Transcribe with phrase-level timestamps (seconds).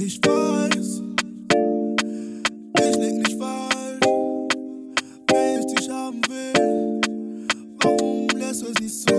[0.00, 1.02] Ich weiß,
[2.78, 4.00] ich lieg nicht falsch,
[5.26, 7.00] wenn ich dich haben will.
[7.80, 9.17] Warum lässt du es nicht zu?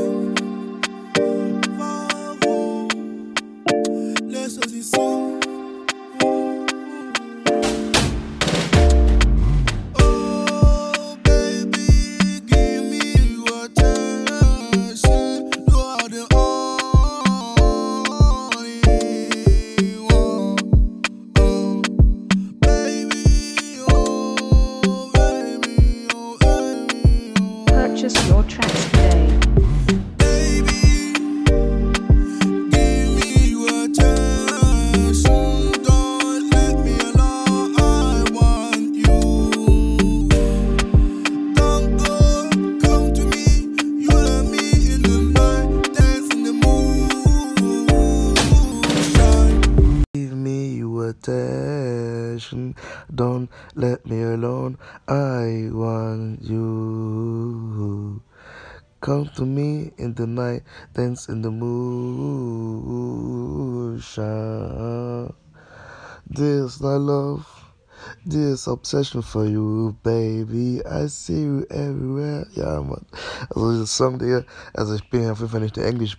[52.49, 52.75] Attention.
[53.13, 54.77] Don't let me alone.
[55.07, 58.21] I want you.
[59.01, 62.13] Come to me in the night, dance in the moonshine.
[66.27, 67.47] This my love,
[68.25, 70.81] this obsession for you, baby.
[70.85, 72.45] I see you everywhere.
[72.53, 73.05] Ja, Mann.
[73.55, 74.43] Also, dieser Song, Digga.
[74.73, 76.17] Also, ich bin auf jeden Fall nicht der Englisch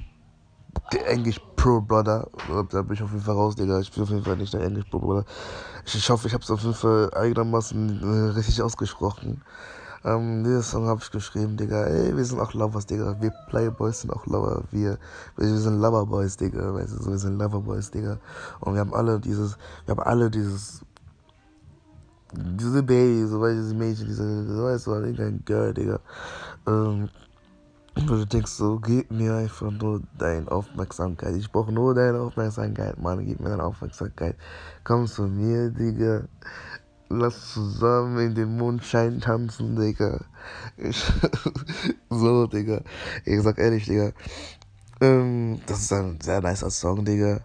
[0.92, 2.28] der Englisch Pro Brother.
[2.70, 3.80] Da bin ich auf jeden Fall raus, Digga.
[3.80, 5.24] Ich bin auf jeden Fall nicht der Englisch Pro Brother.
[5.84, 9.42] Ich, ich hoffe, ich habe es auf jeden Fall einigermaßen äh, richtig ausgesprochen.
[10.02, 11.84] Ähm, diesen Song habe ich geschrieben, Digga.
[11.84, 13.16] Ey, wir sind auch Lovers, Digga.
[13.20, 14.62] Wir Playboys sind auch Lover.
[14.70, 14.98] Wir,
[15.36, 16.74] wir sind Loverboys, Digga.
[16.74, 18.18] Weißt du, wir sind Loverboys, Digga.
[18.60, 20.80] Und wir haben alle dieses, wir haben alle dieses,
[22.32, 26.00] diese Baby, so weißt du, diese Mädchen, diese, weißt du, irgendein Girl, Digga.
[26.66, 27.10] Ähm,
[27.96, 31.34] wo du denkst so, gib mir einfach nur deine Aufmerksamkeit.
[31.36, 33.24] Ich brauche nur deine Aufmerksamkeit, Mann.
[33.24, 34.36] Gib mir deine Aufmerksamkeit.
[34.84, 36.24] Komm zu mir, Digga.
[37.08, 40.20] Lass zusammen in den Mondschein tanzen, Digga.
[40.76, 41.04] Ich,
[42.10, 42.82] so, Digga.
[43.24, 44.12] Ich sag ehrlich, Digga.
[45.00, 47.40] Ähm, das ist ein sehr nicer Song, Digga.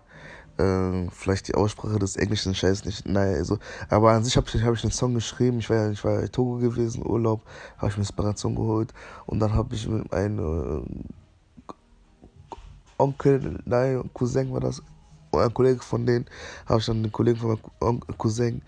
[0.58, 4.64] Ähm, vielleicht die Aussprache des englischen Scheiß nicht, naja, also, aber an sich habe ich,
[4.64, 5.60] hab ich einen Song geschrieben.
[5.60, 7.42] Ich war ja, ich war in Togo gewesen, Urlaub,
[7.78, 8.94] habe ich mir Inspiration geholt
[9.26, 11.74] und dann habe ich mit einem äh,
[12.98, 14.82] Onkel, nein, Cousin war das,
[15.34, 16.26] ein Kollege von denen,
[16.66, 18.62] habe ich dann den Kollegen von meinem Cousin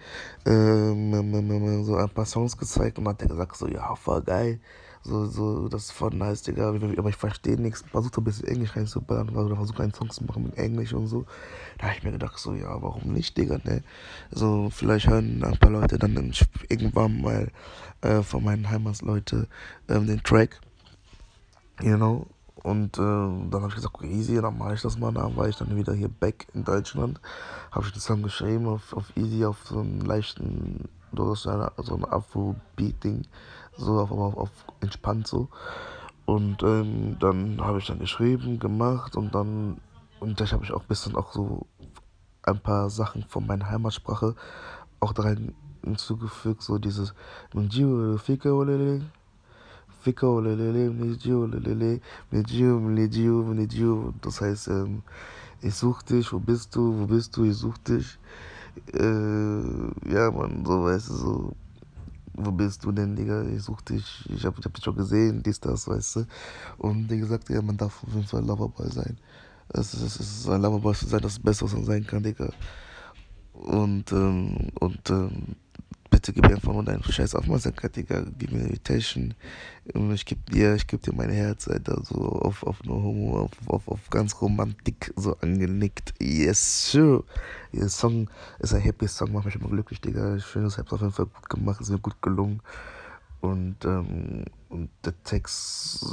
[0.45, 4.59] ähm, so ein paar Songs gezeigt und dann hat der gesagt so, ja, voll geil.
[5.07, 6.67] So, so, das ist voll nice, Digga.
[6.67, 7.81] Aber ich verstehe nichts.
[7.89, 11.25] Versucht ein bisschen Englisch reinzuballern oder versucht einen Song zu machen mit Englisch und so.
[11.77, 13.83] Da habe ich mir gedacht, so, ja, warum nicht, Digga, ne?
[14.31, 16.33] So, vielleicht hören ein paar Leute dann
[16.67, 17.49] irgendwann mal
[18.01, 19.47] äh, von meinen Heimatsleute
[19.87, 20.59] ähm, den Track.
[21.81, 22.27] You know?
[22.63, 25.13] Und äh, dann habe ich gesagt, easy, dann mache ich das mal.
[25.13, 27.21] Dann war ich dann wieder hier back in Deutschland.
[27.71, 31.95] Habe ich den Song geschrieben auf, auf easy, auf so einen leichten, so eine, so
[31.95, 33.23] ein Afro-Beat-Ding.
[33.77, 34.49] So auf, auf, auf
[34.81, 35.49] entspannt so.
[36.25, 39.79] Und ähm, dann habe ich dann geschrieben, gemacht und dann,
[40.19, 41.65] und ich habe ich auch ein bisschen auch so
[42.43, 44.35] ein paar Sachen von meiner Heimatsprache
[44.99, 45.53] auch da rein
[45.83, 47.13] hinzugefügt, so dieses.
[54.21, 55.03] Das heißt, ähm,
[55.61, 58.19] ich such dich, wo bist du, wo bist du, ich such dich.
[58.93, 61.51] Äh, ja, man, so weißt du, so,
[62.33, 65.41] wo bist du denn, Digga, ich such dich, ich hab, ich hab dich schon gesehen,
[65.43, 66.25] dies, das, weißt du.
[66.77, 69.17] Und wie gesagt, ja, man darf auf jeden Fall Loverboy sein.
[69.69, 72.51] Es ist, es ist ein Loverboy zu sein, das Beste, was man sein kann, Digga.
[73.53, 75.55] Und, ähm, und, ähm,
[76.17, 78.25] bitte gib einfach nur deine scheiß Aufmerksamkeit, Digga.
[78.39, 79.35] Gib mir Invitation.
[79.93, 82.03] Und Ich geb dir, ich geb dir mein Herz, Alter.
[82.03, 86.15] So auf, auf nur Homo, auf, auf, auf ganz Romantik so angenickt.
[86.19, 87.23] Yes, sure.
[87.71, 90.35] Der Song ist ein happy Song, macht mich immer glücklich, Digga.
[90.35, 92.61] Ich finde, ich hab's auf jeden Fall gut gemacht, ist mir gut gelungen.
[93.39, 96.03] Und, ähm, und der Text,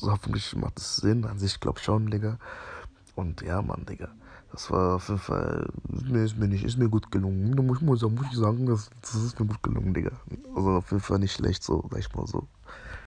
[0.00, 1.26] hoffentlich macht es Sinn.
[1.26, 2.38] An sich, glaub schon, Digga.
[3.14, 4.08] Und ja, Mann, Digga.
[4.50, 5.68] Das war auf jeden Fall,
[6.04, 7.54] nee, ist mir nicht, ist mir gut gelungen.
[7.56, 10.12] Da muss sagen, muss ich sagen, das, das ist mir gut gelungen, Digga.
[10.54, 12.46] Also auf jeden Fall nicht schlecht, so, sag ich mal so.